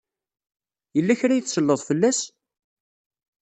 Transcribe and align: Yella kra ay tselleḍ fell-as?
Yella 0.95 1.19
kra 1.19 1.33
ay 1.33 1.41
tselleḍ 1.43 1.79
fell-as? 1.87 2.19